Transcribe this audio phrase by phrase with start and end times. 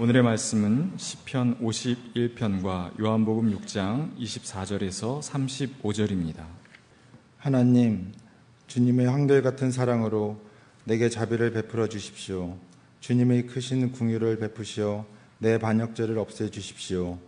[0.00, 6.44] 오늘의 말씀은 시편 51편과 요한복음 6장 24절에서 35절입니다.
[7.36, 8.12] 하나님,
[8.68, 10.40] 주님의 한결 같은 사랑으로
[10.84, 12.56] 내게 자비를 베풀어 주십시오.
[13.00, 15.04] 주님의 크신 궁유를 베푸시어
[15.38, 17.18] 내 반역죄를 없애 주십시오.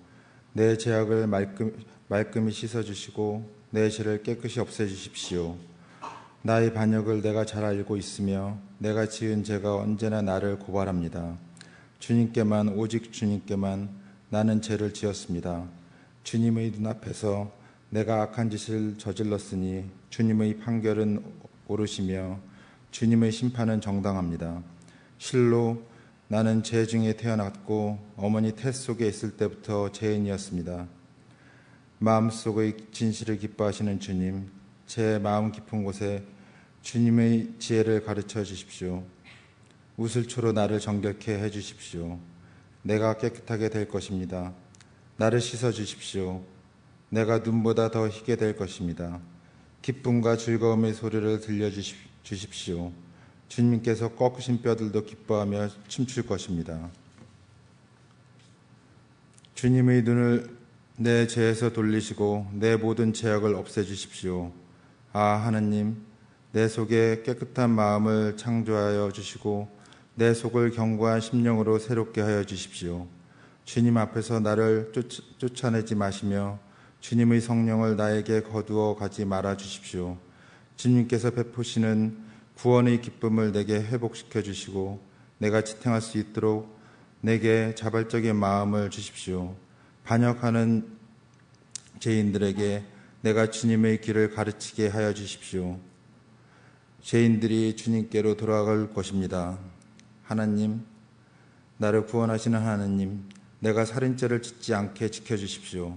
[0.53, 1.77] 내 죄악을 말끔,
[2.07, 5.57] 말끔히 씻어 주시고 내 죄를 깨끗이 없애 주십시오.
[6.43, 11.50] 나의 반역을 내가 잘 알고 있으며 내가 지은 죄가 언제나 나를 고발합니다.
[12.01, 13.89] 주님께만 오직 주님께만
[14.31, 15.69] 나는 죄를 지었습니다.
[16.25, 17.53] 주님의 눈앞에서
[17.91, 21.23] 내가 악한 짓을 저질렀으니 주님의 판결은
[21.69, 22.39] 옳으시며
[22.91, 24.63] 주님의 심판은 정당합니다.
[25.19, 25.83] 실로
[26.29, 30.87] 나는 죄 중에 태어났고 어머니 태 속에 있을 때부터 죄인이었습니다.
[31.99, 34.49] 마음속의 진실을 기뻐하시는 주님,
[34.87, 36.25] 제 마음 깊은 곳에
[36.83, 39.05] 주님의 지혜를 가르쳐 주십시오.
[40.01, 42.19] 우슬초로 나를 정결케 해 주십시오.
[42.83, 44.55] 내가 깨끗하게 될 것입니다.
[45.19, 46.43] 나를 씻어 주십시오.
[47.11, 49.21] 내가 눈보다 더 희게 될 것입니다.
[49.83, 51.69] 기쁨과 즐거움의 소리를 들려
[52.23, 52.93] 주십시오.
[53.49, 56.89] 주님께서 꺾으신 뼈들도 기뻐하며 춤출 것입니다.
[59.55, 60.57] 주님의 눈을
[60.97, 64.51] 내 죄에서 돌리시고 내 모든 죄악을 없애 주십시오.
[65.13, 66.01] 아, 하나님,
[66.53, 69.80] 내 속에 깨끗한 마음을 창조하여 주시고
[70.21, 73.07] 내 속을 견고한 심령으로 새롭게 하여 주십시오.
[73.65, 76.59] 주님 앞에서 나를 쫓, 아 내지 마시며
[77.01, 80.19] 주님의 성령을 나에게 거두어 가지 말아 주십시오.
[80.77, 82.19] 주님께서 베푸시는
[82.55, 85.01] 구원의 기쁨을 내게 회복시켜 주시고
[85.39, 86.79] 내가 지탱할 수 있도록
[87.23, 89.57] 내게 자발적인 마음을 주십시오.
[90.05, 90.87] 반역하는
[91.99, 92.85] 죄인들에게
[93.23, 95.79] 내가 주님의 길을 가르치게 하여 주십시오.
[97.01, 99.59] 죄인들이 주님께로 돌아갈 것입니다.
[100.31, 100.83] 하나님,
[101.79, 103.25] 나를 구원하시는 하나님,
[103.59, 105.97] 내가 살인죄를 짓지 않게 지켜주십시오.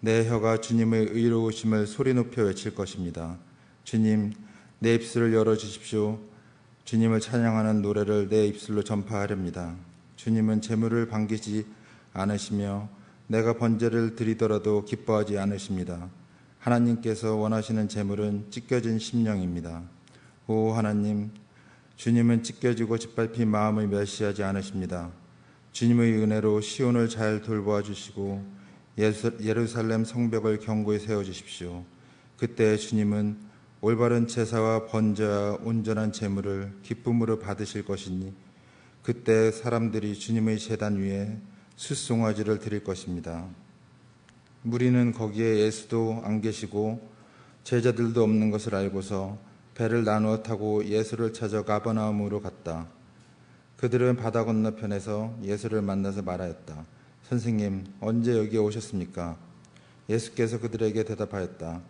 [0.00, 3.38] 내 혀가 주님의 의로우심을 소리 높여 외칠 것입니다.
[3.84, 4.32] 주님,
[4.80, 6.18] 내 입술을 열어 주십시오.
[6.84, 9.76] 주님을 찬양하는 노래를 내 입술로 전파하렵니다.
[10.16, 11.64] 주님은 재물을 반기지
[12.12, 12.88] 않으시며
[13.28, 16.08] 내가 번제를 드리더라도 기뻐하지 않으십니다.
[16.58, 19.84] 하나님께서 원하시는 재물은 찢겨진 심령입니다.
[20.48, 21.30] 오 하나님,
[22.00, 25.10] 주님은 찢겨지고 짓밟힌 마음을 멸시하지 않으십니다.
[25.72, 28.42] 주님의 은혜로 시온을 잘 돌보아 주시고
[29.42, 31.84] 예루살렘 성벽을 견고히 세워 주십시오.
[32.38, 33.36] 그때 주님은
[33.82, 38.32] 올바른 제사와 번제와 온전한 제물을 기쁨으로 받으실 것이니
[39.02, 41.36] 그때 사람들이 주님의 제단 위에
[41.76, 43.46] 숫송아지를 드릴 것입니다.
[44.62, 47.10] 무리는 거기에 예수도 안 계시고
[47.64, 52.86] 제자들도 없는 것을 알고서 배를 나누어 타고 예수를 찾아 가버나움으로 갔다.
[53.76, 56.84] 그들은 바다 건너편에서 예수를 만나서 말하였다.
[57.28, 59.36] 선생님, 언제 여기에 오셨습니까?
[60.08, 61.80] 예수께서 그들에게 대답하였다.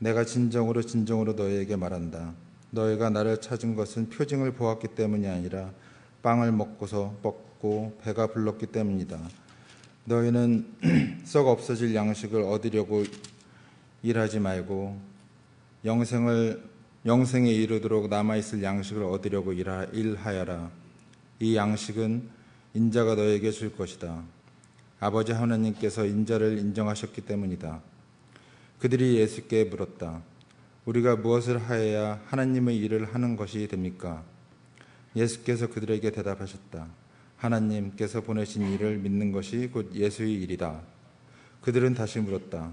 [0.00, 2.34] 내가 진정으로 진정으로 너희에게 말한다.
[2.70, 5.70] 너희가 나를 찾은 것은 표징을 보았기 때문이 아니라
[6.22, 9.18] 빵을 먹고서 먹고 배가 불렀기 때문이다.
[10.04, 10.66] 너희는
[11.24, 13.04] 썩 없어질 양식을 얻으려고
[14.02, 14.98] 일하지 말고
[15.84, 16.62] 영생을
[17.06, 20.70] 영생에 이르도록 남아있을 양식을 얻으려고 일하여라.
[21.40, 22.28] 이 양식은
[22.74, 24.22] 인자가 너에게 줄 것이다.
[25.00, 27.80] 아버지 하나님께서 인자를 인정하셨기 때문이다.
[28.80, 30.22] 그들이 예수께 물었다.
[30.84, 34.24] 우리가 무엇을 하여야 하나님의 일을 하는 것이 됩니까?
[35.14, 36.88] 예수께서 그들에게 대답하셨다.
[37.36, 40.80] 하나님께서 보내신 일을 믿는 것이 곧 예수의 일이다.
[41.60, 42.72] 그들은 다시 물었다.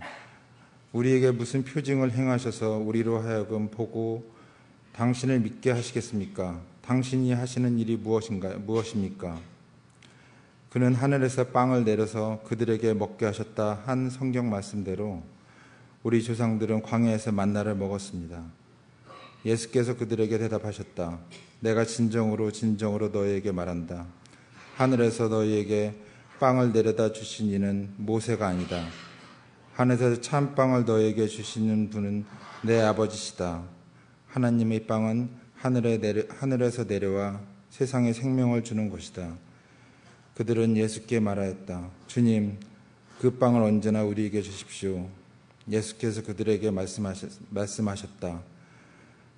[0.96, 4.32] 우리에게 무슨 표징을 행하셔서 우리로 하여금 보고
[4.94, 6.62] 당신을 믿게 하시겠습니까?
[6.84, 9.38] 당신이 하시는 일이 무엇인가, 무엇입니까?
[10.70, 15.22] 그는 하늘에서 빵을 내려서 그들에게 먹게 하셨다 한 성경 말씀대로
[16.02, 18.42] 우리 조상들은 광야에서 만나를 먹었습니다.
[19.46, 21.20] 예수께서 그들에게 대답하셨다.
[21.60, 24.06] 내가 진정으로 진정으로 너희에게 말한다.
[24.78, 25.94] 하늘에서 너희에게
[26.40, 28.86] 빵을 내려다 주신 이는 모세가 아니다.
[29.76, 32.24] 하늘에서 참빵을 너에게 주시는 분은
[32.64, 33.62] 내 아버지시다.
[34.28, 37.42] 하나님의 빵은 하늘에 내려, 하늘에서 내려와
[37.72, 39.36] 세상에 생명을 주는 것이다.
[40.36, 41.90] 그들은 예수께 말하였다.
[42.08, 42.58] 주님,
[43.20, 45.10] 그 빵을 언제나 우리에게 주십시오.
[45.70, 48.44] 예수께서 그들에게 말씀하셨, 말씀하셨다.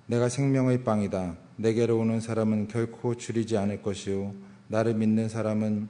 [0.06, 1.36] 내가 생명의 빵이다.
[1.56, 4.34] 내게로 오는 사람은 결코 줄이지 않을 것이요.
[4.68, 5.88] 나를 믿는 사람은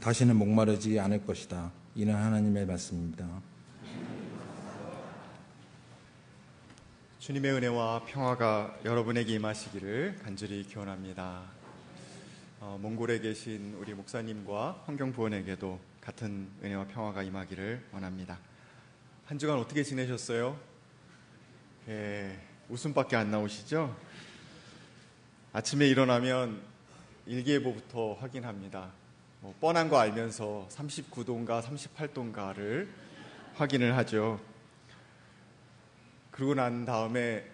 [0.00, 1.72] 다시는 목마르지 않을 것이다.
[1.96, 3.55] 이는 하나님의 말씀입니다.
[7.26, 11.42] 주님의 은혜와 평화가 여러분에게 임하시기를 간절히 기원합니다.
[12.60, 18.38] 어, 몽골에 계신 우리 목사님과 환경부원에게도 같은 은혜와 평화가 임하기를 원합니다.
[19.24, 20.56] 한 주간 어떻게 지내셨어요?
[21.88, 22.38] 예,
[22.68, 23.96] 웃음밖에 안 나오시죠?
[25.52, 26.62] 아침에 일어나면
[27.26, 28.92] 일기예보부터 확인합니다.
[29.40, 32.86] 뭐 뻔한 거 알면서 39도인가 38도인가를
[33.56, 34.38] 확인을 하죠.
[36.36, 37.50] 그러고 난 다음에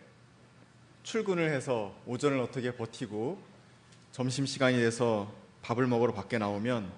[1.04, 3.40] 출근을 해서 오전을 어떻게 버티고
[4.10, 5.32] 점심 시간이 돼서
[5.62, 6.90] 밥을 먹으러 밖에 나오면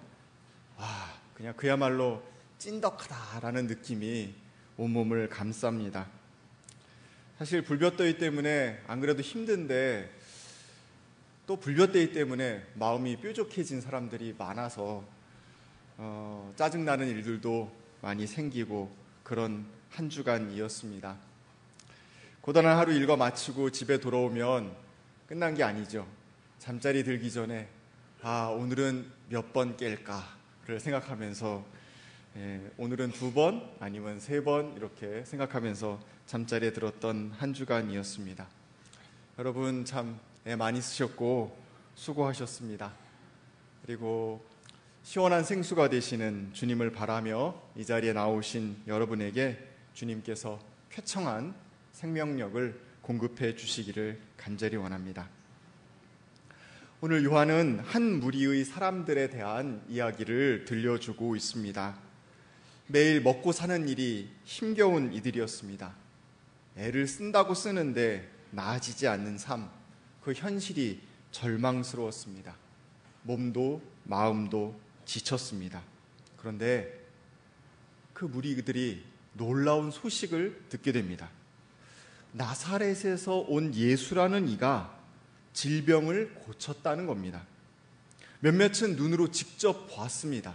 [0.78, 2.22] 아 그냥 그야말로
[2.56, 4.32] 찐덕하다라는 느낌이
[4.78, 6.06] 온몸을 감쌉니다.
[7.36, 10.10] 사실 불볕더위 때문에 안 그래도 힘든데
[11.46, 15.04] 또 불볕더위 때문에 마음이 뾰족해진 사람들이 많아서
[15.98, 17.70] 어, 짜증나는 일들도
[18.00, 18.90] 많이 생기고
[19.22, 21.33] 그런 한 주간이었습니다.
[22.44, 24.70] 고단한 하루 일과 마치고 집에 돌아오면
[25.26, 26.06] 끝난 게 아니죠.
[26.58, 27.70] 잠자리 들기 전에
[28.20, 31.64] 아 오늘은 몇 번 깰까를 생각하면서
[32.36, 38.46] 예, 오늘은 두 번 아니면 세 번 이렇게 생각하면서 잠자리에 들었던 한 주간이었습니다.
[39.38, 41.56] 여러분 참 애 많이 쓰셨고
[41.94, 42.92] 수고하셨습니다.
[43.86, 44.44] 그리고
[45.02, 49.56] 시원한 생수가 되시는 주님을 바라며 이 자리에 나오신 여러분에게
[49.94, 50.60] 주님께서
[50.90, 51.54] 쾌청한
[51.94, 55.28] 생명력을 공급해 주시기를 간절히 원합니다.
[57.00, 61.96] 오늘 요한은 한 무리의 사람들에 대한 이야기를 들려주고 있습니다.
[62.88, 65.94] 매일 먹고 사는 일이 힘겨운 이들이었습니다.
[66.76, 69.70] 애를 쓴다고 쓰는데 나아지지 않는 삶,
[70.22, 71.00] 그 현실이
[71.30, 72.56] 절망스러웠습니다.
[73.22, 75.82] 몸도 마음도 지쳤습니다.
[76.36, 77.06] 그런데
[78.12, 79.04] 그 무리들이
[79.34, 81.30] 놀라운 소식을 듣게 됩니다.
[82.34, 84.92] 나사렛에서 온 예수라는 이가
[85.52, 87.42] 질병을 고쳤다는 겁니다.
[88.40, 90.54] 몇몇은 눈으로 직접 봤습니다.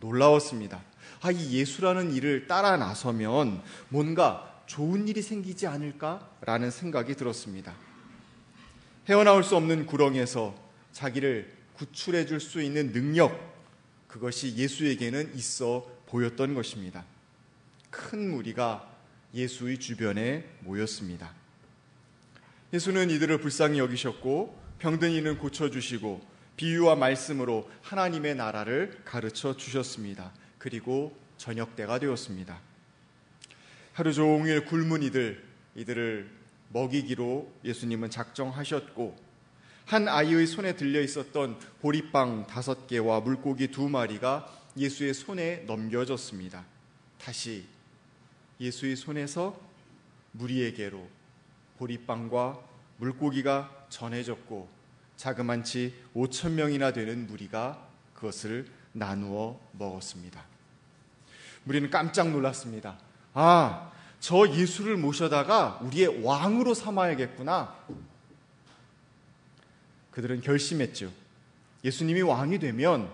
[0.00, 0.82] 놀라웠습니다.
[1.22, 7.74] 아, 이 예수라는 일을 따라 나서면 뭔가 좋은 일이 생기지 않을까라는 생각이 들었습니다.
[9.08, 10.54] 헤어나올 수 없는 구렁에서
[10.92, 13.54] 자기를 구출해 줄 수 있는 능력,
[14.08, 17.04] 그것이 예수에게는 있어 보였던 것입니다.
[17.90, 18.95] 큰 무리가
[19.36, 21.32] 예수의 주변에 모였습니다.
[22.72, 30.32] 예수는 이들을 불쌍히 여기셨고 병든 이는 고쳐주시고 비유와 말씀으로 하나님의 나라를 가르쳐 주셨습니다.
[30.58, 32.58] 그리고 저녁 때가 되었습니다.
[33.92, 35.44] 하루 종일 굶은 이들,
[35.74, 36.30] 이들을
[36.70, 39.16] 먹이기로 예수님은 작정하셨고
[39.84, 46.64] 한 아이의 손에 들려 있었던 보리빵 다섯 개와 물고기 두 마리가 예수의 손에 넘겨졌습니다.
[47.18, 47.75] 다시
[48.60, 49.58] 예수의 손에서
[50.32, 51.06] 무리에게로
[51.78, 52.60] 보리빵과
[52.98, 54.68] 물고기가 전해졌고
[55.16, 60.42] 자그만치 5천 명이나 되는 무리가 그것을 나누어 먹었습니다.
[61.64, 62.98] 무리는 깜짝 놀랐습니다.
[63.34, 67.74] 아, 저 예수를 모셔다가 우리의 왕으로 삼아야겠구나.
[70.10, 71.12] 그들은 결심했죠.
[71.84, 73.10] 예수님이 왕이 되면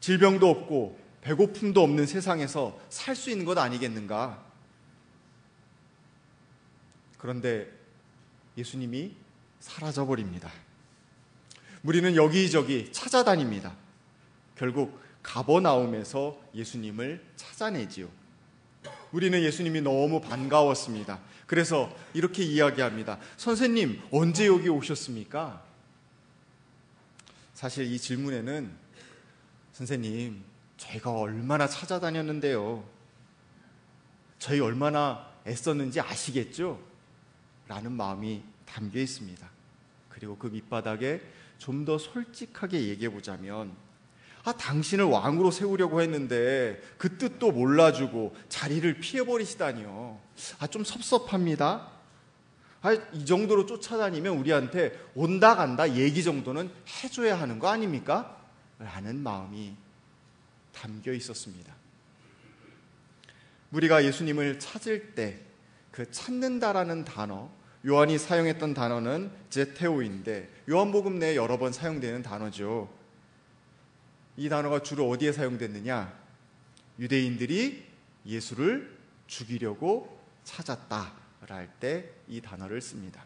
[0.00, 4.42] 질병도 없고 배고픔도 없는 세상에서 살 수 있는 것 아니겠는가?
[7.18, 7.70] 그런데
[8.56, 9.14] 예수님이
[9.60, 10.50] 사라져 버립니다.
[11.82, 13.74] 무리는 여기저기 찾아다닙니다.
[14.56, 18.08] 결국 가버나움에서 예수님을 찾아내지요.
[19.12, 21.20] 우리는 예수님이 너무 반가웠습니다.
[21.46, 23.18] 그래서 이렇게 이야기합니다.
[23.36, 25.64] 선생님, 언제 여기 오셨습니까?
[27.54, 28.70] 사실 이 질문에는
[29.72, 30.42] 선생님,
[30.80, 32.82] 저희가 얼마나 찾아다녔는데요.
[34.38, 36.80] 저희 얼마나 애썼는지 아시겠죠?
[37.68, 39.48] 라는 마음이 담겨 있습니다.
[40.08, 41.20] 그리고 그 밑바닥에
[41.58, 43.72] 좀 더 솔직하게 얘기해 보자면,
[44.44, 50.18] 아, 당신을 왕으로 세우려고 했는데 그 뜻도 몰라주고 자리를 피해버리시다니요.
[50.60, 51.88] 아, 좀 섭섭합니다.
[52.80, 56.70] 아, 이 정도로 쫓아다니면 우리한테 온다 간다 얘기 정도는
[57.04, 58.38] 해줘야 하는 거 아닙니까?
[58.78, 59.76] 라는 마음이
[60.80, 61.74] 담겨 있었습니다.
[63.72, 65.50] 우리가 예수님을 찾을 때
[65.90, 67.50] 그 찾는다라는 단어,
[67.86, 72.92] 요한이 사용했던 단어는 제테오인데 요한복음 내에 여러 번 사용되는 단어죠.
[74.36, 76.18] 이 단어가 주로 어디에 사용됐느냐?
[76.98, 77.84] 유대인들이
[78.26, 78.96] 예수를
[79.26, 81.20] 죽이려고 찾았다.
[81.48, 83.24] 할때이 단어를 씁니다.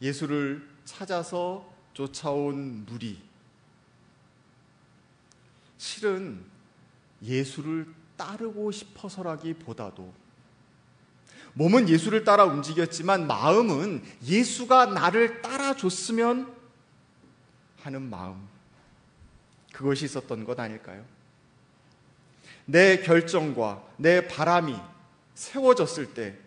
[0.00, 3.22] 예수를 찾아서 쫓아온 무리.
[5.82, 6.40] 실은
[7.24, 10.14] 예수를 따르고 싶어서라기보다도
[11.54, 16.54] 몸은 예수를 따라 움직였지만 마음은 예수가 나를 따라줬으면
[17.80, 18.46] 하는 마음.
[19.72, 21.04] 그것이 있었던 것 아닐까요?
[22.64, 24.76] 내 결정과 내 바람이
[25.34, 26.38] 세워졌을 때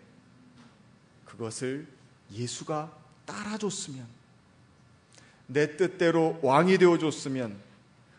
[1.26, 1.86] 그것을
[2.32, 2.90] 예수가
[3.26, 4.06] 따라줬으면
[5.46, 7.65] 내 뜻대로 왕이 되어줬으면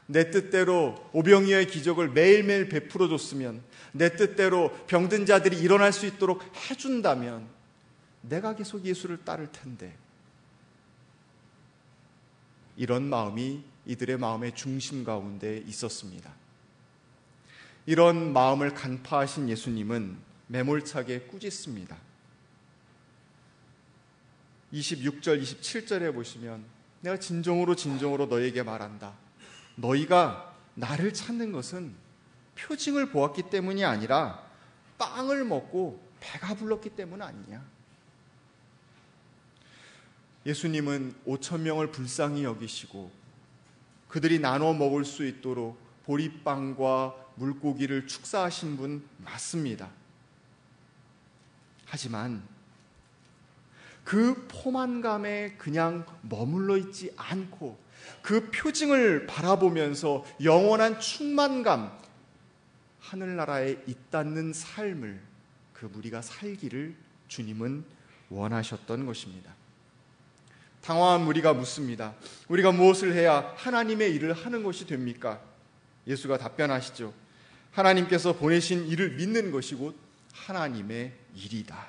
[0.08, 3.62] 내 뜻대로 오병이어의 기적을 매일매일 베풀어 줬으면
[3.92, 7.48] 내 뜻대로 병든 자들이 일어날 수 있도록 해준다면
[8.22, 9.96] 내가 계속 예수를 따를 텐데
[12.76, 16.34] 이런 마음이 이들의 마음의 중심 가운데 있었습니다.
[17.86, 21.98] 이런 마음을 간파하신 예수님은 매몰차게 꾸짖습니다.
[24.74, 26.64] 26절, 27절에 보시면
[27.02, 29.27] 내가 진정으로 진정으로 너에게 말한다.
[29.78, 31.96] 너희가 나를 찾는 것은
[32.56, 34.44] 표징을 보았기 때문이 아니라
[34.98, 37.64] 빵을 먹고 배가 불렀기 때문 아니냐.
[40.46, 43.12] 예수님은 5천 명을 불쌍히 여기시고
[44.08, 49.90] 그들이 나눠 먹을 수 있도록 보리빵과 물고기를 축사하신 분 맞습니다.
[51.86, 52.42] 하지만
[54.04, 57.78] 그 포만감에 그냥 머물러 있지 않고
[58.22, 61.98] 그 표징을 바라보면서 영원한 충만감,
[63.00, 65.22] 하늘나라에 있다는 삶을
[65.74, 66.96] 그 무리가 살기를
[67.28, 67.86] 주님은
[68.30, 69.54] 원하셨던 것입니다.
[70.82, 72.16] 당황한 무리가 묻습니다.
[72.48, 75.42] 우리가 무엇을 해야 하나님의 일을 하는 것이 됩니까?
[76.06, 77.14] 예수가 답변하시죠.
[77.72, 79.98] 하나님께서 보내신 일을 믿는 것이 곧
[80.34, 81.88] 하나님의 일이다.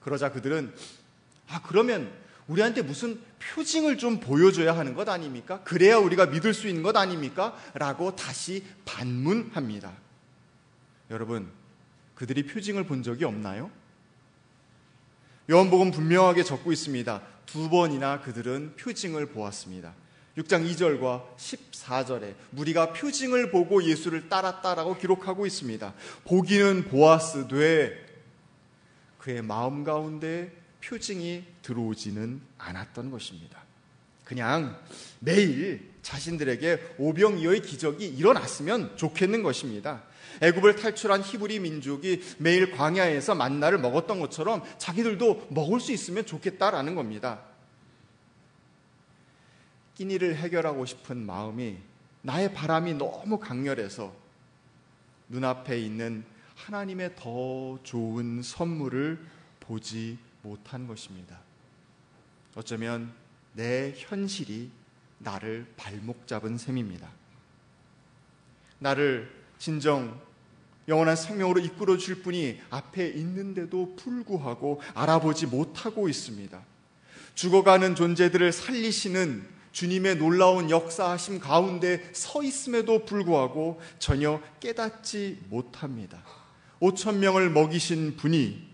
[0.00, 0.74] 그러자 그들은
[1.48, 2.10] 아 그러면
[2.50, 5.62] 우리한테 무슨 표징을 좀 보여줘야 하는 것 아닙니까?
[5.62, 7.56] 그래야 우리가 믿을 수 있는 것 아닙니까?
[7.74, 9.92] 라고 다시 반문합니다.
[11.10, 11.48] 여러분,
[12.16, 13.70] 그들이 표징을 본 적이 없나요?
[15.48, 17.22] 요한복음 분명하게 적고 있습니다.
[17.46, 19.94] 두 번이나 그들은 표징을 보았습니다.
[20.36, 25.94] 6장 2절과 14절에 무리가 표징을 보고 예수를 따랐다라고 기록하고 있습니다.
[26.24, 28.06] 보기는 보았으되
[29.18, 33.62] 그의 마음 가운데 표징이 들어오지는 않았던 것입니다.
[34.24, 34.78] 그냥
[35.18, 40.04] 매일 자신들에게 오병이어의 기적이 일어났으면 좋겠는 것입니다.
[40.40, 47.40] 애굽을 탈출한 히브리 민족이 매일 광야에서 만나를 먹었던 것처럼 자기들도 먹을 수 있으면 좋겠다라는 겁니다.
[49.96, 51.76] 끼니를 해결하고 싶은 마음이
[52.22, 54.14] 나의 바람이 너무 강렬해서
[55.28, 59.18] 눈앞에 있는 하나님의 더 좋은 선물을
[59.60, 61.40] 보지 못한 것입니다.
[62.54, 63.12] 어쩌면
[63.52, 64.70] 내 현실이
[65.18, 67.10] 나를 발목 잡은 셈입니다.
[68.78, 70.18] 나를 진정
[70.88, 76.60] 영원한 생명으로 이끌어 줄 분이 앞에 있는데도 불구하고 알아보지 못하고 있습니다.
[77.34, 86.20] 죽어가는 존재들을 살리시는 주님의 놀라운 역사하심 가운데 서 있음에도 불구하고 전혀 깨닫지 못합니다.
[86.80, 88.69] 5천 명을 먹이신 분이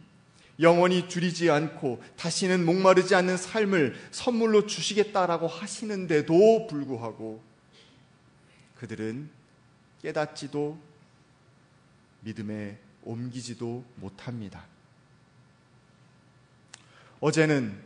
[0.61, 7.43] 영원히 줄이지 않고 다시는 목마르지 않는 삶을 선물로 주시겠다라고 하시는데도 불구하고
[8.77, 9.29] 그들은
[10.03, 10.79] 깨닫지도
[12.21, 14.65] 믿음에 옮기지도 못합니다.
[17.21, 17.79] 어제는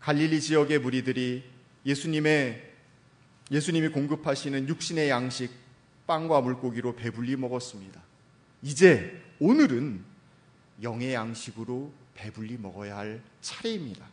[0.00, 1.44] 갈릴리 지역의 무리들이
[1.86, 2.70] 예수님의
[3.50, 5.50] 예수님이 공급하시는 육신의 양식
[6.06, 8.02] 빵과 물고기로 배불리 먹었습니다.
[8.62, 10.11] 이제 오늘은
[10.82, 14.06] 영의 양식으로 배불리 먹어야 할 차례입니다.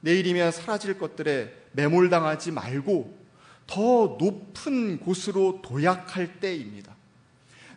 [0.00, 3.22] 내일이면 사라질 것들에 매몰당하지 말고
[3.66, 6.94] 더 높은 곳으로 도약할 때입니다.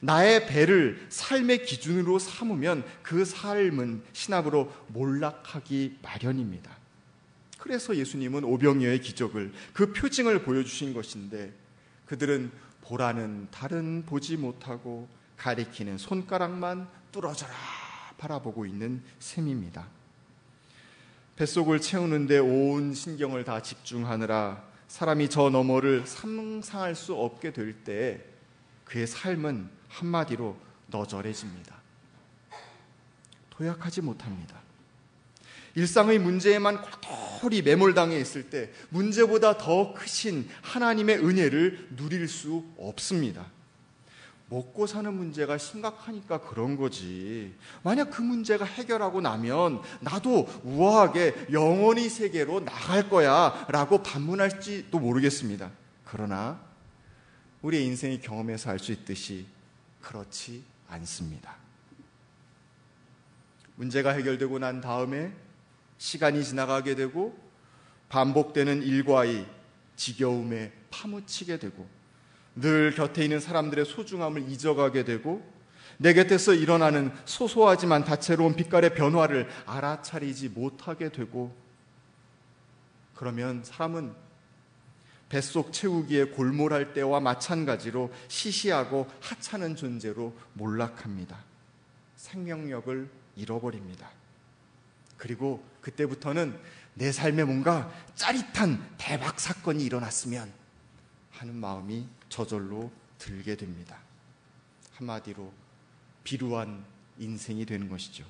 [0.02, 6.76] 나의 배를 삶의 기준으로 삼으면 그 삶은 신압으로 몰락하기 마련입니다.
[7.58, 11.54] 그래서 예수님은 오병이어의 기적을 그 표징을 보여주신 것인데
[12.06, 12.52] 그들은
[12.86, 17.54] 보라는 달은 보지 못하고 가리키는 손가락만 뚫어져라
[18.18, 19.88] 바라보고 있는 셈입니다.
[21.36, 28.24] 뱃속을 채우는데 온 신경을 다 집중하느라 사람이 저 너머를 상상할 수 없게 될때
[28.86, 30.56] 그의 삶은 한마디로
[30.88, 31.76] 너절해집니다.
[33.50, 34.65] 도약하지 못합니다.
[35.76, 43.46] 일상의 문제에만 골똘히 매몰당해 있을 때 문제보다 더 크신 하나님의 은혜를 누릴 수 없습니다.
[44.48, 47.54] 먹고 사는 문제가 심각하니까 그런 거지.
[47.84, 55.72] 만약 그 문제가 해결하고 나면 나도 우아하게 영원히 세계로 나갈 거야 라고 반문할지도 모르겠습니다.
[56.06, 56.60] 그러나
[57.64, 59.48] 우리의 인생이 경험해서 알 수 있듯이
[60.02, 61.56] 그렇지 않습니다.
[63.76, 65.34] 문제가 해결되고 난 다음에
[65.98, 67.38] 시간이 지나가게 되고
[68.10, 69.46] 반복되는 일과의
[69.96, 71.88] 지겨움에 파묻히게 되고
[72.56, 75.42] 늘 곁에 있는 사람들의 소중함을 잊어가게 되고
[75.98, 81.56] 내 곁에서 일어나는 소소하지만 다채로운 빛깔의 변화를 알아차리지 못하게 되고
[83.16, 84.14] 그러면 사람은
[85.30, 91.38] 뱃속 채우기에 골몰할 때와 마찬가지로 시시하고 하찮은 존재로 몰락합니다.
[92.16, 94.10] 생명력을 잃어버립니다.
[95.18, 96.60] 그리고 그때부터는
[96.94, 100.52] 내 삶에 뭔가 짜릿한 대박 사건이 일어났으면
[101.32, 104.00] 하는 마음이 저절로 들게 됩니다.
[104.94, 105.52] 한마디로
[106.24, 106.86] 비루한
[107.18, 108.26] 인생이 되는 것이죠.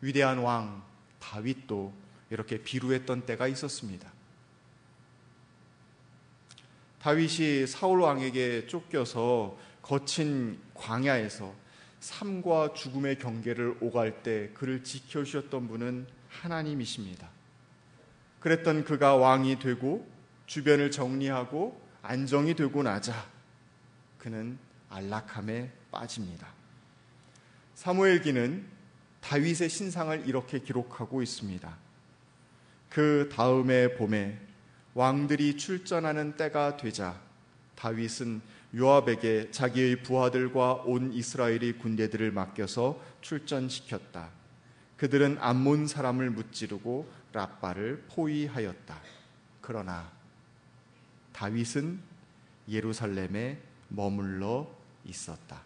[0.00, 0.82] 위대한 왕
[1.18, 1.92] 다윗도
[2.30, 4.10] 이렇게 비루했던 때가 있었습니다.
[7.00, 11.54] 다윗이 사울 왕에게 쫓겨서 거친 광야에서
[12.00, 17.28] 삶과 죽음의 경계를 오갈 때 그를 지켜주셨던 분은 하나님이십니다.
[18.40, 20.10] 그랬던 그가 왕이 되고
[20.46, 23.14] 주변을 정리하고 안정이 되고 나자
[24.18, 26.48] 그는 안락함에 빠집니다.
[27.74, 28.66] 사무엘기는
[29.20, 31.76] 다윗의 신상을 이렇게 기록하고 있습니다.
[32.88, 34.38] 그 다음의 봄에
[34.94, 37.20] 왕들이 출전하는 때가 되자
[37.76, 38.40] 다윗은
[38.76, 44.30] 요압에게 자기의 부하들과 온 이스라엘의 군대들을 맡겨서 출전시켰다.
[44.96, 49.00] 그들은 암몬 사람을 무찌르고 라빠를 포위하였다.
[49.60, 50.10] 그러나
[51.32, 52.00] 다윗은
[52.68, 53.58] 예루살렘에
[53.88, 54.70] 머물러
[55.04, 55.62] 있었다.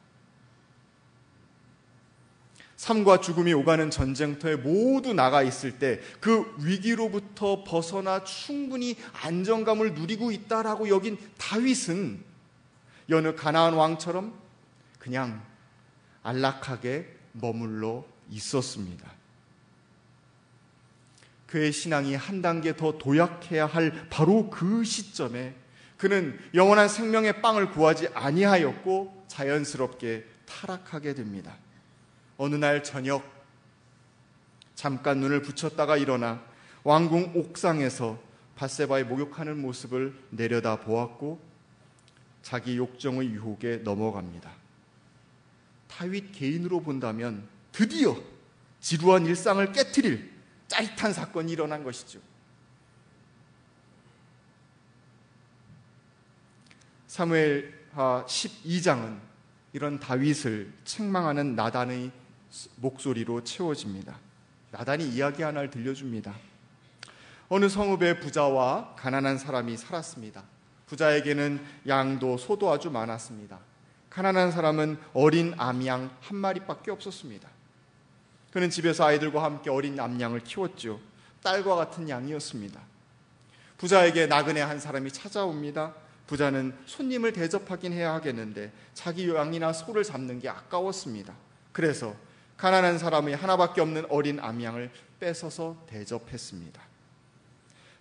[2.77, 10.89] 삶과 죽음이 오가는 전쟁터에 모두 나가 있을 때 그 위기로부터 벗어나 충분히 안정감을 누리고 있다라고
[10.89, 12.34] 여긴 다윗은
[13.09, 14.35] 여느 가나안 왕처럼
[14.99, 15.43] 그냥
[16.23, 19.13] 안락하게 머물러 있었습니다.
[21.47, 25.55] 그의 신앙이 한 단계 더 도약해야 할 바로 그 시점에
[25.97, 31.57] 그는 영원한 생명의 빵을 구하지 아니하였고 자연스럽게 타락하게 됩니다.
[32.37, 33.33] 어느 날 저녁
[34.75, 36.43] 잠깐 눈을 붙였다가 일어나
[36.83, 38.19] 왕궁 옥상에서
[38.57, 41.41] 바세바의 목욕하는 모습을 내려다 보았고
[42.45, 44.53] 자기 욕정의 유혹에 넘어갑니다.
[45.89, 48.15] 타윗 개인으로 본다면 드디어
[48.81, 50.31] 지루한 일상을 깨뜨릴
[50.69, 52.21] 짜릿한 사건이 일어난 것이죠.
[57.07, 59.19] 사무엘하 12장은
[59.73, 62.13] 이런 다윗을 책망하는 나단의
[62.77, 64.19] 목소리로 채워집니다.
[64.71, 66.35] 나단이 이야기 하나를 들려줍니다.
[67.49, 70.54] 어느 성읍의 부자와 가난한 사람이 살았습니다.
[70.87, 73.59] 부자에게는 양도 소도 아주 많았습니다.
[74.11, 77.49] 가난한 사람은 어린 암양 한 마리밖에 없었습니다.
[78.53, 81.01] 그는 집에서 아이들과 함께 어린 암양을 키웠죠.
[81.43, 82.81] 딸과 같은 양이었습니다.
[83.79, 85.95] 부자에게 나그네 한 사람이 찾아옵니다.
[86.27, 91.35] 부자는 손님을 대접하긴 해야 하겠는데 자기 양이나 소를 잡는 게 아까웠습니다.
[91.73, 92.15] 그래서
[92.57, 96.81] 가난한 사람이 하나밖에 없는 어린 암양을 뺏어서 대접했습니다.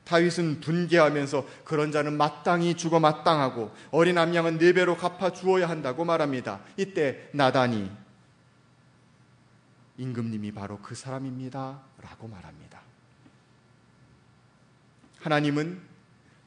[0.05, 6.61] 다윗은 분개하면서 그런 자는 마땅히 죽어 마땅하고 어린 암양은 네 배로 갚아 주어야 한다고 말합니다.
[6.77, 7.89] 이때 나단이
[9.97, 11.81] 임금님이 바로 그 사람입니다.
[12.01, 12.81] 라고 말합니다.
[15.19, 15.81] 하나님은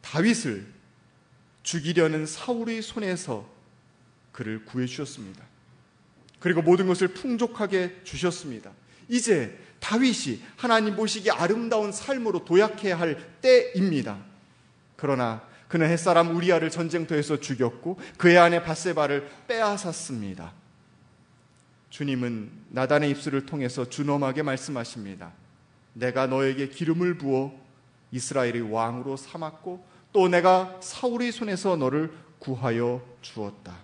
[0.02, 0.66] 다윗을
[1.62, 3.48] 죽이려는 사울의 손에서
[4.32, 5.42] 그를 구해 주셨습니다.
[6.38, 8.70] 그리고 모든 것을 풍족하게 주셨습니다.
[9.08, 14.18] 이제 다윗이 하나님 보시기 아름다운 삶으로 도약해야 할 때입니다.
[14.96, 20.52] 그러나 그는 햇사람 우리아를 전쟁터에서 죽였고 그의 아내 바세바를 빼앗았습니다.
[21.90, 25.32] 주님은 나단의 입술을 통해서 준엄하게 말씀하십니다.
[25.92, 27.54] 내가 너에게 기름을 부어
[28.10, 33.76] 이스라엘의 왕으로 삼았고 또 내가 사울의 손에서 너를 구하여 주었다.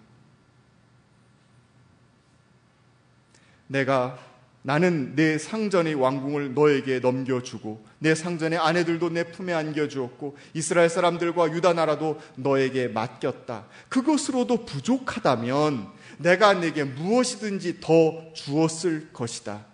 [3.69, 4.32] 내가
[4.65, 11.73] 나는 내 상전의 왕궁을 너에게 넘겨주고 내 상전의 아내들도 내 품에 안겨주었고 이스라엘 사람들과 유다
[11.73, 13.67] 나라도 너에게 맡겼다.
[13.89, 19.67] 그것으로도 부족하다면 내가 내게 무엇이든지 더 주었을 것이다.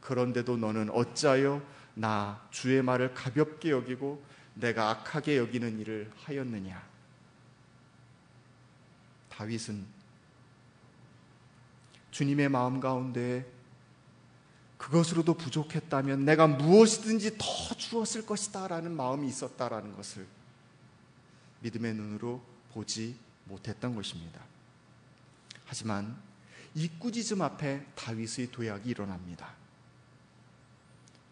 [0.00, 1.60] 그런데도 너는 어찌하여
[1.94, 4.22] 나 주의 말을 가볍게 여기고
[4.54, 6.80] 내가 악하게 여기는 일을 하였느냐?
[9.28, 9.84] 다윗은
[12.12, 13.59] 주님의 마음 가운데
[14.80, 20.26] 그것으로도 부족했다면 내가 무엇이든지 더 주었을 것이다 라는 마음이 있었다라는 것을
[21.60, 23.14] 믿음의 눈으로 보지
[23.44, 24.40] 못했던 것입니다.
[25.66, 26.16] 하지만
[26.74, 29.52] 이 꾸짖음 앞에 다윗의 도약이 일어납니다.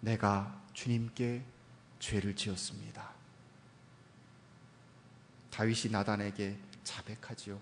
[0.01, 1.43] 내가 주님께
[2.01, 3.11] 죄를 지었습니다.
[5.51, 7.59] 다윗이 나단에게 자백하지요.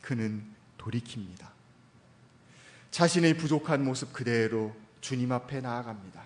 [0.00, 1.57] 그는 돌이킵니다.
[2.90, 6.24] 자신의 부족한 모습 그대로 주님 앞에 나아갑니다.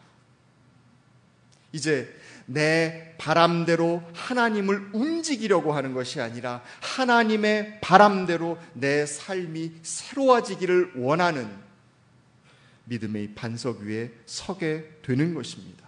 [1.72, 2.14] 이제
[2.46, 11.48] 내 바람대로 하나님을 움직이려고 하는 것이 아니라 하나님의 바람대로 내 삶이 새로워지기를 원하는
[12.85, 15.83] 믿음의 반석 위에 서게 되는 것입니다.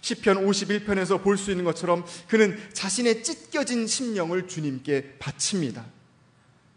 [0.00, 5.84] 시편 51편에서 볼 수 있는 것처럼 그는 자신의 찢겨진 심령을 주님께 바칩니다.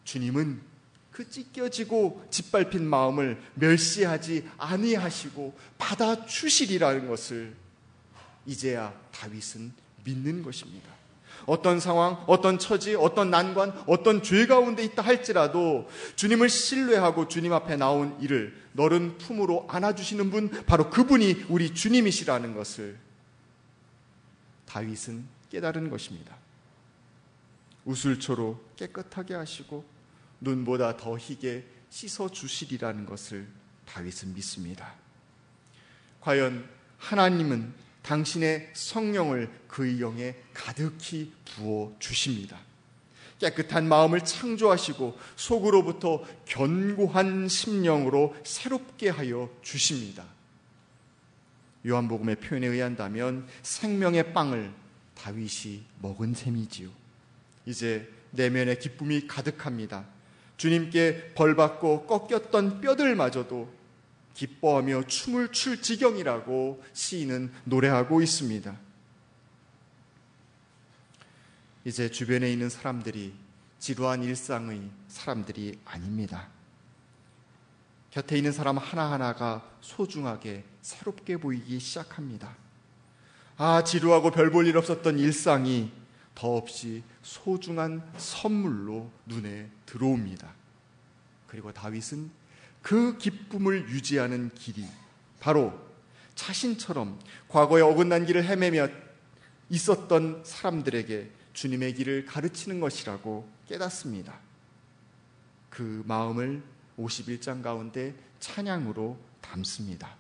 [0.04, 0.62] 주님은
[1.16, 7.56] 그 찢겨지고 짓밟힌 마음을 멸시하지 아니하시고 받아 주시리라는 것을
[8.46, 9.72] 이제야 다윗은
[10.04, 10.92] 믿는 것입니다.
[11.46, 17.78] 어떤 상황, 어떤 처지, 어떤 난관, 어떤 죄 가운데 있다 할지라도 주님을 신뢰하고 주님 앞에
[17.78, 22.98] 나온 이를 너른 품으로 안아주시는 분, 바로 그분이 우리 주님이시라는 것을
[24.66, 26.36] 다윗은 깨달은 것입니다.
[27.86, 29.95] 우술초로 깨끗하게 하시고
[30.46, 33.48] 눈보다 더 희게 씻어 주시리라는 것을
[33.86, 34.94] 다윗은 믿습니다.
[36.22, 42.60] 과연 하나님은 당신의 성령을 그의 영에 가득히 부어 주십니다.
[43.40, 50.26] 깨끗한 마음을 창조하시고 속으로부터 견고한 심령으로 새롭게 하여 주십니다.
[51.86, 54.74] 요한복음의 표현에 의한다면 생명의 빵을
[55.16, 56.90] 다윗이 먹은 셈이지요.
[57.66, 60.06] 이제 내면의 기쁨이 가득합니다.
[60.58, 63.74] 주님께 벌받고 꺾였던 뼈들마저도
[64.34, 68.76] 기뻐하며 춤을 출 지경이라고 시인은 노래하고 있습니다.
[71.86, 73.34] 이제 주변에 있는 사람들이
[73.80, 76.48] 지루한 일상의 사람들이 아닙니다.
[78.12, 82.56] 곁에 있는 사람 하나하나가 소중하게 새롭게 보이기 시작합니다.
[83.58, 85.92] 아, 지루하고 별 볼 일 없었던 일상이
[86.34, 90.54] 더없이 소중한 선물로 눈에 들어옵니다.
[91.48, 92.30] 그리고 다윗은
[92.82, 94.86] 그 기쁨을 유지하는 길이
[95.40, 95.80] 바로
[96.36, 98.90] 자신처럼 과거에 어긋난 길을 헤매며
[99.70, 104.40] 있었던 사람들에게 주님의 길을 가르치는 것이라고 깨닫습니다.
[105.70, 106.62] 그 마음을
[107.00, 110.16] 51장 가운데 찬양으로 담습니다.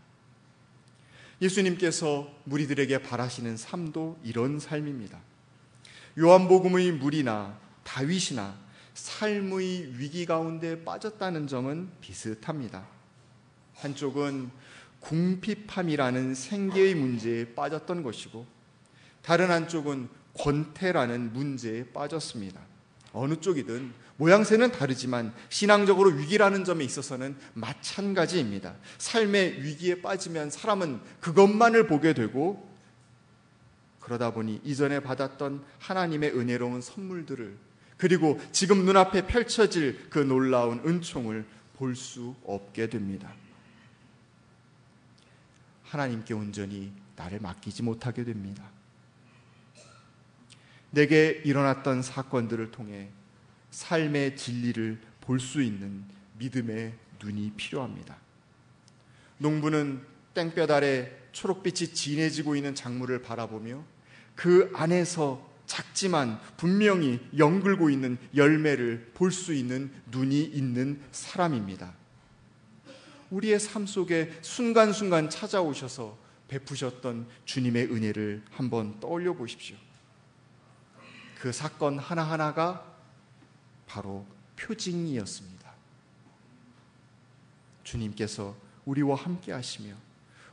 [1.41, 5.19] 예수님께서 무리들에게 바라시는 삶도 이런 삶입니다.
[6.17, 8.57] 요한복음의 무리나 다윗이나
[8.95, 12.87] 삶의 위기 가운데 빠졌다는 점은 비슷합니다.
[13.75, 14.49] 한쪽은
[15.01, 18.47] 궁핍함이라는 생계의 문제에 빠졌던 것이고
[19.21, 22.59] 다른 한쪽은 권태라는 문제에 빠졌습니다.
[23.11, 28.75] 어느 쪽이든 모양새는 다르지만 신앙적으로 위기라는 점에 있어서는 마찬가지입니다.
[28.97, 32.69] 삶의 위기에 빠지면 사람은 그것만을 보게 되고
[33.99, 37.57] 그러다 보니 이전에 받았던 하나님의 은혜로운 선물들을
[37.97, 41.45] 그리고 지금 눈앞에 펼쳐질 그 놀라운 은총을
[41.77, 43.33] 볼 수 없게 됩니다.
[45.83, 48.63] 하나님께 온전히 나를 맡기지 못하게 됩니다.
[50.91, 53.09] 내게 일어났던 사건들을 통해
[53.71, 56.03] 삶의 진리를 볼 수 있는
[56.37, 58.17] 믿음의 눈이 필요합니다.
[59.37, 60.01] 농부는
[60.33, 63.83] 땡볕 아래 초록빛이 진해지고 있는 작물을 바라보며
[64.35, 71.93] 그 안에서 작지만 분명히 연글고 있는 열매를 볼 수 있는 눈이 있는 사람입니다.
[73.31, 79.75] 우리의 삶 속에 순간순간 찾아오셔서 베푸셨던 주님의 은혜를 한번 떠올려 보십시오.
[81.39, 82.85] 그 사건 하나하나가
[83.87, 84.25] 바로
[84.55, 85.55] 표징이었습니다.
[87.83, 89.93] 주님께서 우리와 함께 하시며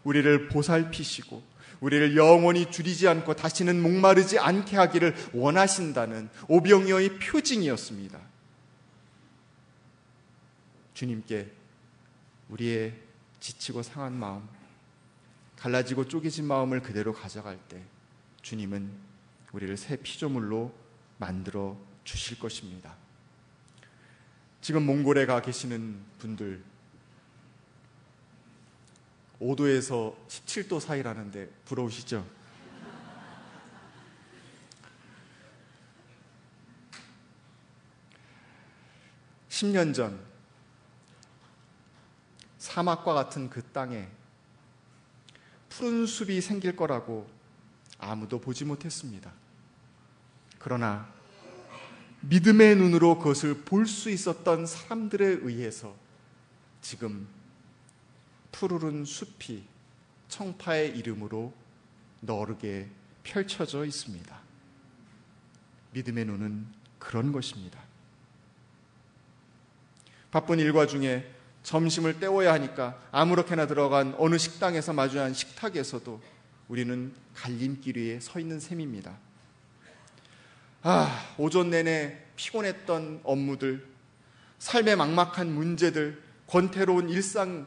[0.04, 1.42] 우리를 보살피시고
[1.82, 8.20] 우리를 영원히 줄이지 않고 다시는 목마르지 않게 하기를 원하신다는 오병이어의 표징이었습니다.
[10.94, 11.50] 주님께
[12.50, 12.94] 우리의
[13.40, 14.48] 지치고 상한 마음,
[15.56, 17.82] 갈라지고 쪼개진 마음을 그대로 가져갈 때
[18.42, 18.88] 주님은
[19.52, 20.72] 우리를 새 피조물로
[21.18, 22.94] 만들어 주실 것입니다.
[24.60, 26.62] 지금 몽골에 가 계시는 분들
[29.42, 32.24] 5도에서 17도 사이라는데 부러우시죠?
[39.48, 40.20] (10년) 전
[42.58, 44.08] 사막과 같은 그 땅에
[45.68, 47.28] 푸른 숲이 생길 거라고
[47.98, 49.32] 아무도 보지 못했습니다.
[50.58, 51.08] 그러나
[52.20, 55.94] 믿음의 눈으로 그것을 볼 수 있었던 사람들에 의해서
[56.80, 57.26] 지금
[58.52, 59.64] 푸르른 숲이
[60.28, 61.52] 청파의 이름으로
[62.20, 62.88] 너르게
[63.22, 64.40] 펼쳐져 있습니다.
[65.92, 66.66] 믿음의 눈은
[66.98, 67.80] 그런 것입니다.
[70.30, 71.30] 바쁜 일과 중에
[71.62, 76.20] 점심을 때워야 하니까 아무렇게나 들어간 어느 식당에서 마주한 식탁에서도
[76.68, 79.16] 우리는 갈림길 위에 서 있는 셈입니다.
[80.82, 83.86] 아, 오전 내내 피곤했던 업무들,
[84.58, 87.66] 삶의 막막한 문제들, 권태로운 일상,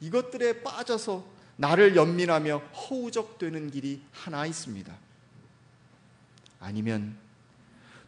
[0.00, 1.24] 이것들에 빠져서
[1.56, 4.94] 나를 연민하며 허우적되는 길이 하나 있습니다.
[6.60, 7.16] 아니면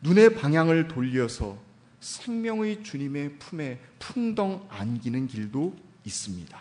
[0.00, 1.58] 눈의 방향을 돌려서
[2.00, 5.74] 생명의 주님의 품에 풍덩 안기는 길도
[6.04, 6.60] 있습니다.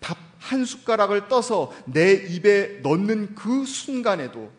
[0.00, 4.52] 밥 한 숟가락을 떠서 내 입에 넣는 그 순간에도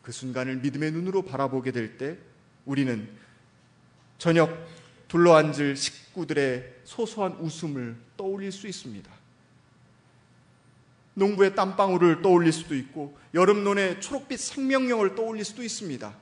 [0.00, 2.16] 그 순간을 믿음의 눈으로 바라보게 될 때
[2.64, 3.08] 우리는
[4.16, 4.66] 저녁
[5.08, 9.10] 둘러앉을 식구들의 소소한 웃음을 떠올릴 수 있습니다.
[11.12, 16.16] 농부의 땀방울을 떠올릴 수도 있고 여름논의 초록빛 생명력을 떠올릴 수도 있습니다.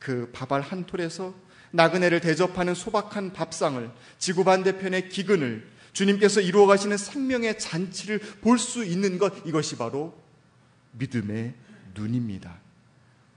[0.00, 1.32] 그 밥알 한 톨에서
[1.70, 9.16] 나그네를 대접하는 소박한 밥상을 지구 반대편의 기근을 주님께서 이루어 가시는 생명의 잔치를 볼 수 있는
[9.16, 10.12] 것 이것이 바로
[10.92, 11.54] 믿음의
[11.94, 12.58] 눈입니다.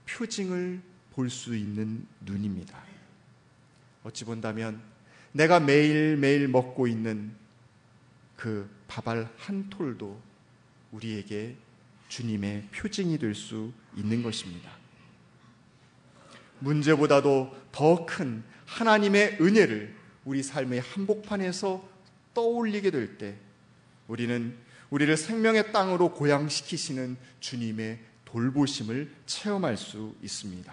[0.08, 0.80] 표징을
[1.14, 2.82] 볼 수 있는 눈입니다.
[4.02, 4.95] 어찌 본다면
[5.36, 7.30] 내가 매일매일 먹고 있는
[8.36, 10.18] 그 밥알 한 톨도
[10.92, 11.56] 우리에게
[12.08, 14.70] 주님의 표징이 될 수 있는 것입니다.
[16.60, 19.94] 문제보다도 더 큰 하나님의 은혜를
[20.24, 21.86] 우리 삶의 한복판에서
[22.32, 23.36] 떠올리게 될 때
[24.08, 24.56] 우리는
[24.88, 30.72] 우리를 생명의 땅으로 고양시키시는 주님의 돌보심을 체험할 수 있습니다.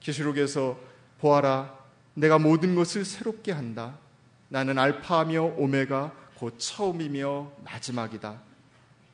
[0.00, 0.78] 계시록에서
[1.18, 1.85] 보아라
[2.16, 3.96] 내가 모든 것을 새롭게 한다.
[4.48, 8.40] 나는 알파며 오메가 곧 처음이며 마지막이다.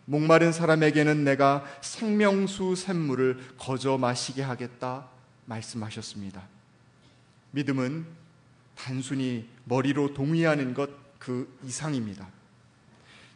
[0.06, 5.06] 목마른 사람에게는 내가 생명수 샘물을 거저 마시게 하겠다
[5.44, 6.42] 말씀하셨습니다.
[7.52, 8.06] 믿음은
[8.74, 12.26] 단순히 머리로 동의하는 것 그 이상입니다.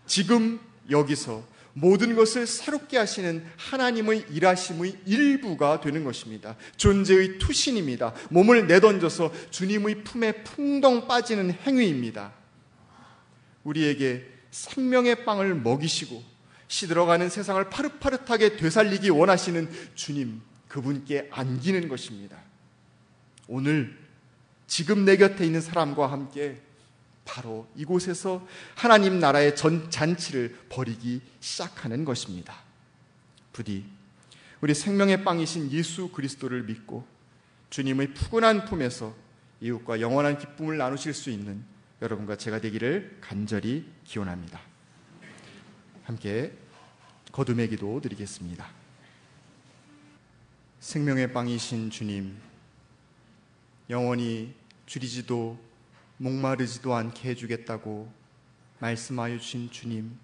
[0.07, 0.59] 지금
[0.91, 1.45] 여기서
[1.79, 6.57] 모든 것을 새롭게 하시는 하나님의 일하심의 일부가 되는 것입니다.
[6.79, 8.15] 존재의 투신입니다.
[8.31, 12.33] 몸을 내던져서 주님의 품에 풍덩 빠지는 행위입니다.
[13.63, 16.23] 우리에게 생명의 빵을 먹이시고
[16.69, 22.39] 시들어가는 세상을 파릇파릇하게 되살리기 원하시는 주님, 그분께 안기는 것입니다.
[23.49, 23.99] 오늘
[24.67, 26.63] 지금 내 곁에 있는 사람과 함께
[27.27, 32.63] 바로 이곳에서 하나님 나라의 전 잔치를 벌이기 시작하는 것입니다.
[33.53, 33.85] 부디
[34.63, 37.07] 우리 생명의 빵이신 예수 그리스도를 믿고
[37.69, 39.15] 주님의 푸근한 품에서
[39.61, 41.63] 이웃과 영원한 기쁨을 나누실 수 있는
[42.01, 44.61] 여러분과 제가 되기를 간절히 기원합니다.
[46.05, 46.53] 함께
[47.33, 48.67] 거듭의 기도 드리겠습니다.
[50.81, 52.37] 생명의 빵이신 주님,
[53.91, 54.55] 영원히
[54.87, 55.66] 줄이지도
[56.19, 58.11] 목마르지도 않게 해주겠다고
[58.79, 60.19] 말씀하여 주신 주님,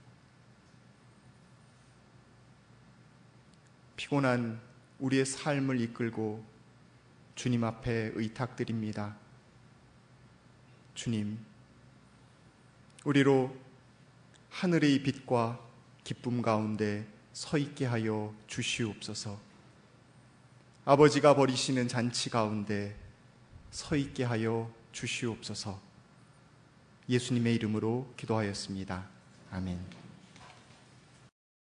[3.96, 4.61] 피곤한
[4.98, 6.44] 우리의 삶을 이끌고
[7.35, 9.16] 주님 앞에 의탁드립니다.
[10.94, 11.38] 주님,
[13.05, 13.55] 우리로
[14.50, 15.61] 하늘의 빛과
[16.05, 19.38] 기쁨 가운데 서 있게 하여 주시옵소서.
[20.85, 22.96] 아버지가 버리시는 잔치 가운데
[23.70, 25.81] 서 있게 하여 주시옵소서.
[27.09, 29.09] 예수님의 이름으로 기도하였습니다.
[29.50, 30.01] 아멘.